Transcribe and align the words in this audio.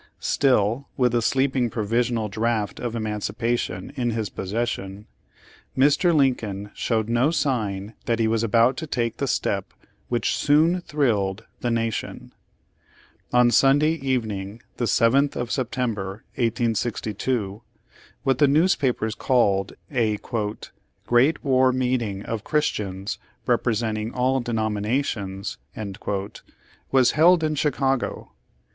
Still, 0.19 0.87
with 0.97 1.11
the 1.11 1.21
sleeping 1.21 1.69
provisional 1.69 2.27
draft 2.27 2.79
of 2.79 2.95
emancipation, 2.95 3.93
in 3.95 4.09
his 4.09 4.29
posses 4.29 4.67
sion, 4.67 5.05
Mr. 5.77 6.11
Lincoln 6.11 6.71
showed 6.73 7.07
no 7.07 7.29
sign 7.29 7.93
that 8.07 8.17
he 8.17 8.27
was 8.27 8.41
about 8.41 8.77
to 8.77 8.87
take 8.87 9.17
the 9.17 9.27
step 9.27 9.75
which 10.09 10.35
soon 10.35 10.81
thrilled 10.81 11.45
the 11.59 11.69
Nation. 11.69 12.33
On 13.31 13.51
Sunday 13.51 13.91
evening, 13.91 14.63
the 14.77 14.85
7th 14.85 15.35
of 15.35 15.51
September, 15.51 16.23
1862, 16.33 17.61
what 18.23 18.39
the 18.39 18.47
newspapers 18.47 19.13
called 19.13 19.73
a 19.91 20.17
"great 21.05 21.43
war 21.43 21.71
meeting 21.71 22.23
of 22.23 22.43
Christians, 22.43 23.19
representing 23.45 24.11
all 24.11 24.39
denominations," 24.39 25.59
was 26.91 27.11
held 27.11 27.43
in 27.43 27.53
Chicago. 27.53 28.31